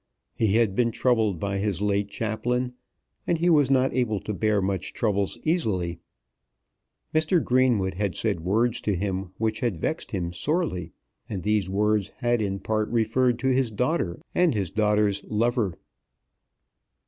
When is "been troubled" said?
0.73-1.39